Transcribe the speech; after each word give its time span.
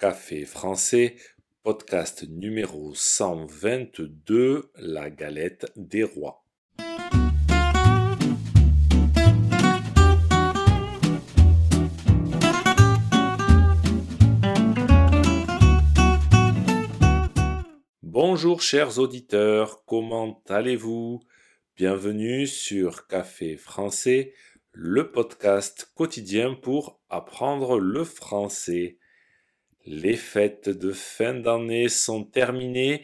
Café 0.00 0.46
français, 0.46 1.16
podcast 1.62 2.24
numéro 2.26 2.94
122, 2.94 4.70
la 4.76 5.10
galette 5.10 5.70
des 5.76 6.04
rois. 6.04 6.42
Bonjour 18.02 18.62
chers 18.62 18.98
auditeurs, 18.98 19.84
comment 19.84 20.42
allez-vous? 20.48 21.20
Bienvenue 21.76 22.46
sur 22.46 23.06
Café 23.06 23.58
français, 23.58 24.32
le 24.72 25.10
podcast 25.10 25.92
quotidien 25.94 26.54
pour 26.54 27.02
apprendre 27.10 27.78
le 27.78 28.04
français. 28.04 28.96
Les 29.92 30.16
fêtes 30.16 30.68
de 30.68 30.92
fin 30.92 31.34
d'année 31.34 31.88
sont 31.88 32.22
terminées 32.22 33.02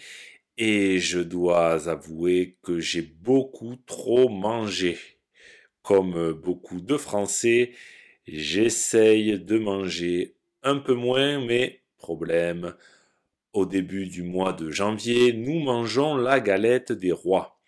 et 0.56 1.00
je 1.00 1.18
dois 1.18 1.88
avouer 1.88 2.58
que 2.62 2.78
j'ai 2.78 3.02
beaucoup 3.02 3.74
trop 3.86 4.28
mangé. 4.28 4.96
Comme 5.82 6.32
beaucoup 6.32 6.80
de 6.80 6.96
Français, 6.96 7.72
j'essaye 8.28 9.36
de 9.40 9.58
manger 9.58 10.36
un 10.62 10.76
peu 10.78 10.94
moins, 10.94 11.44
mais 11.44 11.82
problème. 11.98 12.76
Au 13.52 13.66
début 13.66 14.06
du 14.06 14.22
mois 14.22 14.52
de 14.52 14.70
janvier, 14.70 15.32
nous 15.32 15.58
mangeons 15.58 16.14
la 16.14 16.38
galette 16.38 16.92
des 16.92 17.10
rois. 17.10 17.58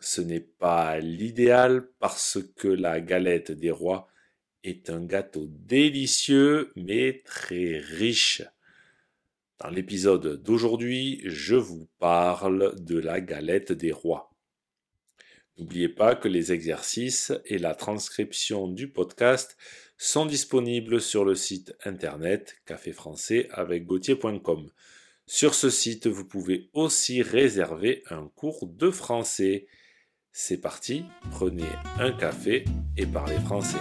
Ce 0.00 0.20
n'est 0.20 0.40
pas 0.58 0.98
l'idéal 0.98 1.88
parce 2.00 2.40
que 2.56 2.66
la 2.66 3.00
galette 3.00 3.52
des 3.52 3.70
rois 3.70 4.08
est 4.64 4.90
un 4.90 5.04
gâteau 5.04 5.46
délicieux 5.48 6.72
mais 6.76 7.22
très 7.24 7.78
riche. 7.78 8.42
Dans 9.60 9.70
l'épisode 9.70 10.42
d'aujourd'hui, 10.42 11.20
je 11.24 11.56
vous 11.56 11.88
parle 11.98 12.76
de 12.80 12.98
la 12.98 13.20
galette 13.20 13.72
des 13.72 13.92
rois. 13.92 14.30
N'oubliez 15.58 15.88
pas 15.88 16.14
que 16.14 16.28
les 16.28 16.52
exercices 16.52 17.32
et 17.44 17.58
la 17.58 17.74
transcription 17.74 18.68
du 18.68 18.88
podcast 18.88 19.56
sont 19.96 20.26
disponibles 20.26 21.00
sur 21.00 21.24
le 21.24 21.34
site 21.34 21.74
internet 21.84 22.56
café 22.64 22.92
français 22.92 23.48
avec 23.50 23.84
gauthier.com. 23.84 24.70
Sur 25.26 25.54
ce 25.54 25.68
site, 25.68 26.06
vous 26.06 26.24
pouvez 26.24 26.70
aussi 26.72 27.22
réserver 27.22 28.04
un 28.08 28.30
cours 28.36 28.66
de 28.66 28.90
français. 28.90 29.66
C'est 30.30 30.60
parti, 30.60 31.04
prenez 31.32 31.68
un 31.98 32.12
café 32.12 32.64
et 32.96 33.06
parlez 33.06 33.38
français. 33.40 33.76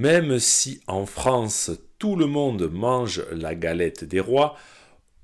Même 0.00 0.38
si 0.38 0.80
en 0.86 1.04
France 1.04 1.70
tout 1.98 2.16
le 2.16 2.24
monde 2.24 2.70
mange 2.72 3.22
la 3.32 3.54
galette 3.54 4.02
des 4.02 4.18
rois, 4.18 4.56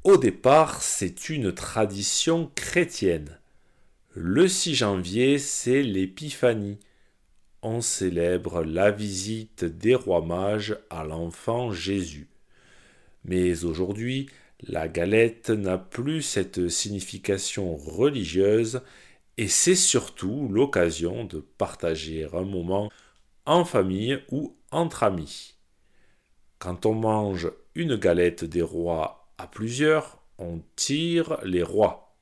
au 0.05 0.19
départ 0.19 0.83
c'est 0.83 1.31
une 1.31 1.51
tradition 1.55 2.51
chrétienne. 2.55 3.39
Le 4.13 4.47
6 4.47 4.75
janvier, 4.75 5.39
c'est 5.39 5.83
l'épiphanie. 5.83 6.79
On 7.63 7.81
célèbre 7.81 8.65
la 8.65 8.91
visite 8.91 9.65
des 9.65 9.95
rois 9.95 10.21
mages 10.21 10.77
à 10.91 11.05
l'enfant 11.05 11.73
Jésus. 11.73 12.29
Mais 13.25 13.65
aujourd'hui, 13.65 14.29
la 14.61 14.89
galette 14.89 15.49
n'a 15.49 15.79
plus 15.79 16.21
cette 16.21 16.69
signification 16.69 17.77
religieuse 17.77 18.83
et 19.39 19.49
c'est 19.49 19.75
surtout 19.75 20.51
l'occasion 20.51 21.25
de 21.25 21.41
partager 21.57 22.29
un 22.31 22.43
moment 22.43 22.91
en 23.47 23.65
famille 23.65 24.23
ou 24.31 24.57
entre 24.71 25.05
amis. 25.05 25.55
Quand 26.59 26.87
on 26.87 26.95
mange 26.95 27.51
une 27.75 27.97
galette 27.97 28.45
des 28.45 28.63
rois 28.63 29.31
à 29.39 29.47
plusieurs, 29.47 30.23
on 30.39 30.61
tire 30.75 31.39
les 31.45 31.63
rois. 31.63 32.17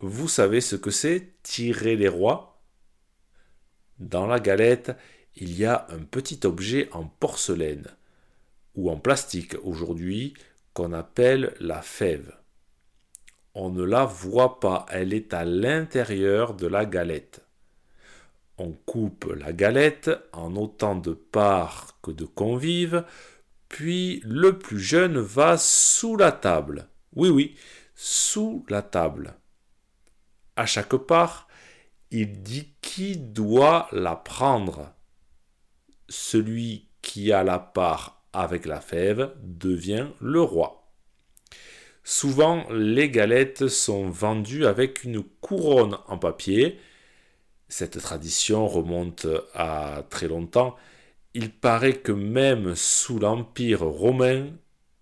Vous 0.00 0.28
savez 0.28 0.60
ce 0.60 0.76
que 0.76 0.90
c'est 0.90 1.42
tirer 1.42 1.96
les 1.96 2.08
rois? 2.08 2.62
Dans 3.98 4.26
la 4.26 4.40
galette, 4.40 4.92
il 5.36 5.56
y 5.56 5.64
a 5.64 5.86
un 5.90 6.00
petit 6.02 6.40
objet 6.44 6.88
en 6.92 7.04
porcelaine 7.04 7.86
ou 8.74 8.90
en 8.90 8.98
plastique 8.98 9.56
aujourd'hui 9.62 10.34
qu'on 10.74 10.92
appelle 10.92 11.54
la 11.60 11.80
fève. 11.80 12.36
On 13.54 13.70
ne 13.70 13.82
la 13.82 14.04
voit 14.04 14.60
pas, 14.60 14.84
elle 14.90 15.14
est 15.14 15.32
à 15.32 15.46
l'intérieur 15.46 16.52
de 16.52 16.66
la 16.66 16.84
galette. 16.84 17.45
On 18.58 18.72
coupe 18.72 19.26
la 19.38 19.52
galette 19.52 20.10
en 20.32 20.56
autant 20.56 20.96
de 20.96 21.12
parts 21.12 21.98
que 22.02 22.10
de 22.10 22.24
convives, 22.24 23.04
puis 23.68 24.20
le 24.24 24.58
plus 24.58 24.80
jeune 24.80 25.18
va 25.18 25.58
sous 25.58 26.16
la 26.16 26.32
table. 26.32 26.88
Oui, 27.14 27.28
oui, 27.28 27.54
sous 27.94 28.64
la 28.68 28.82
table. 28.82 29.34
À 30.56 30.64
chaque 30.64 30.96
part, 30.96 31.48
il 32.10 32.42
dit 32.42 32.72
qui 32.80 33.16
doit 33.16 33.88
la 33.92 34.16
prendre. 34.16 34.92
Celui 36.08 36.88
qui 37.02 37.32
a 37.32 37.42
la 37.42 37.58
part 37.58 38.22
avec 38.32 38.64
la 38.64 38.80
fève 38.80 39.34
devient 39.42 40.08
le 40.20 40.40
roi. 40.40 40.90
Souvent, 42.04 42.64
les 42.70 43.10
galettes 43.10 43.66
sont 43.66 44.08
vendues 44.08 44.66
avec 44.66 45.02
une 45.04 45.22
couronne 45.22 45.98
en 46.06 46.18
papier, 46.18 46.78
cette 47.68 48.00
tradition 48.00 48.68
remonte 48.68 49.26
à 49.54 50.04
très 50.08 50.28
longtemps. 50.28 50.76
Il 51.34 51.52
paraît 51.52 51.98
que 51.98 52.12
même 52.12 52.74
sous 52.74 53.18
l'Empire 53.18 53.82
romain, 53.82 54.48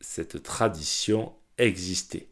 cette 0.00 0.42
tradition 0.42 1.32
existait. 1.58 2.28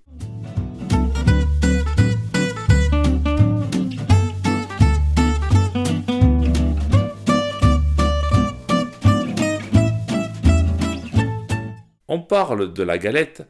On 12.08 12.20
parle 12.20 12.74
de 12.74 12.82
la 12.82 12.98
galette, 12.98 13.42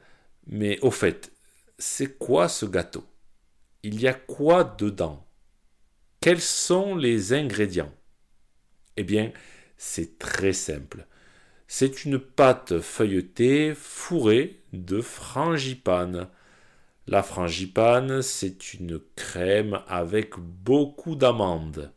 mais 0.47 0.79
au 0.81 0.91
fait, 0.91 1.33
c'est 1.79 2.19
quoi 2.19 2.49
ce 2.49 2.67
gâteau? 2.67 3.05
Il 3.83 4.01
y 4.01 4.07
a 4.07 4.15
quoi 4.15 4.63
dedans? 4.63 5.27
Quels 6.23 6.41
sont 6.41 6.95
les 6.95 7.33
ingrédients? 7.33 7.93
Eh 8.97 9.03
bien, 9.03 9.33
c'est 9.77 10.21
très 10.21 10.53
simple. 10.53 11.05
C'est 11.67 12.05
une 12.05 12.21
pâte 12.21 12.79
feuilletée 12.79 13.75
fourrée 13.75 14.61
de 14.73 15.01
frangipane. 15.01 16.29
La 17.09 17.25
frangipane, 17.25 18.23
c'est 18.23 18.73
une 18.75 19.01
crème 19.17 19.81
avec 19.89 20.39
beaucoup 20.39 21.17
d'amandes. 21.17 21.93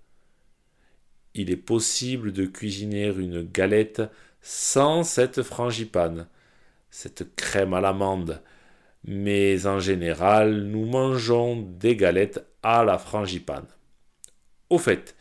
Il 1.35 1.51
est 1.51 1.55
possible 1.55 2.31
de 2.31 2.45
cuisiner 2.45 3.09
une 3.09 3.43
galette 3.43 4.01
sans 4.41 5.03
cette 5.03 5.43
frangipane, 5.43 6.27
cette 6.89 7.35
crème 7.35 7.75
à 7.75 7.81
l'amande, 7.81 8.41
mais 9.03 9.67
en 9.67 9.77
général, 9.79 10.63
nous 10.63 10.85
mangeons 10.85 11.61
des 11.61 11.95
galettes 11.95 12.43
à 12.63 12.83
la 12.83 12.97
frangipane. 12.97 13.67
Au 14.69 14.77
fait, 14.77 15.15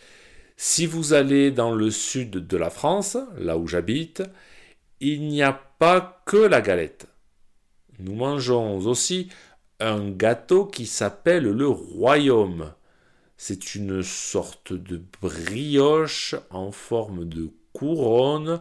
si 0.57 0.87
vous 0.87 1.13
allez 1.13 1.51
dans 1.51 1.75
le 1.75 1.91
sud 1.91 2.47
de 2.47 2.57
la 2.57 2.71
France, 2.71 3.17
là 3.37 3.59
où 3.59 3.67
j'habite, 3.67 4.23
il 5.01 5.29
n'y 5.29 5.43
a 5.43 5.53
pas 5.53 6.23
que 6.25 6.37
la 6.37 6.61
galette. 6.61 7.07
Nous 7.99 8.15
mangeons 8.15 8.79
aussi 8.79 9.29
un 9.81 10.11
gâteau 10.11 10.65
qui 10.65 10.87
s'appelle 10.87 11.45
le 11.45 11.69
royaume. 11.69 12.73
C'est 13.37 13.75
une 13.75 14.03
sorte 14.03 14.73
de 14.73 15.03
brioche 15.21 16.35
en 16.51 16.73
forme 16.73 17.25
de 17.25 17.51
couronne 17.73 18.61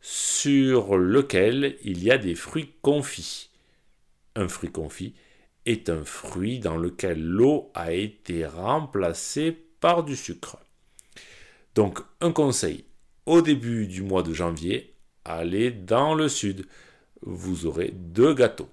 sur 0.00 0.96
lequel 0.96 1.76
il 1.84 2.02
y 2.02 2.10
a 2.10 2.18
des 2.18 2.34
fruits 2.34 2.72
confits. 2.82 3.50
Un 4.34 4.48
fruit 4.48 4.72
confit 4.72 5.14
est 5.66 5.88
un 5.88 6.04
fruit 6.04 6.58
dans 6.58 6.76
lequel 6.76 7.22
l'eau 7.22 7.70
a 7.74 7.92
été 7.92 8.44
remplacée 8.46 9.64
du 10.04 10.16
sucre. 10.16 10.56
Donc 11.74 12.00
un 12.20 12.32
conseil, 12.32 12.84
au 13.26 13.42
début 13.42 13.86
du 13.86 14.02
mois 14.02 14.22
de 14.22 14.32
janvier, 14.32 14.94
allez 15.24 15.70
dans 15.70 16.14
le 16.14 16.28
sud, 16.28 16.66
vous 17.22 17.66
aurez 17.66 17.92
deux 17.94 18.34
gâteaux. 18.34 18.68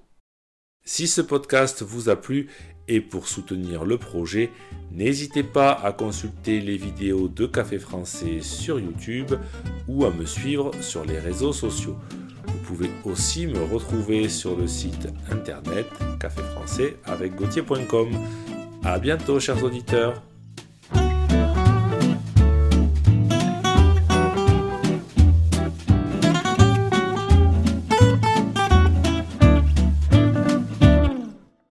Si 0.84 1.08
ce 1.08 1.22
podcast 1.22 1.84
vous 1.84 2.10
a 2.10 2.16
plu 2.16 2.50
et 2.88 3.02
pour 3.02 3.28
soutenir 3.28 3.86
le 3.86 3.98
projet, 3.98 4.50
n'hésitez 4.92 5.44
pas 5.44 5.72
à 5.72 5.92
consulter 5.92 6.60
les 6.60 6.78
vidéos 6.78 7.28
de 7.28 7.46
Café 7.46 7.78
Français 7.78 8.42
sur 8.42 8.80
YouTube 8.80 9.34
ou 9.88 10.06
à 10.06 10.12
me 10.12 10.26
suivre 10.26 10.72
sur 10.82 11.06
les 11.06 11.20
réseaux 11.20 11.54
sociaux. 11.54 11.98
Vous 12.48 12.58
pouvez 12.66 12.90
aussi 13.06 13.48
me 13.48 13.64
retrouver 13.64 14.28
sur 14.28 14.58
le 14.58 14.68
site 14.68 15.08
internet 15.30 15.88
café 16.20 16.42
français 16.42 16.98
avec 17.06 17.36
gauthier.com. 17.36 18.10
À 18.84 18.98
bientôt 18.98 19.40
chers 19.40 19.64
auditeurs. 19.64 20.22